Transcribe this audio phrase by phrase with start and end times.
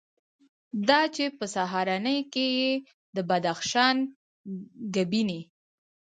[0.87, 2.71] دا چې په سهارنۍ کې یې
[3.15, 3.95] د بدخشان
[4.95, 5.41] ګبیني،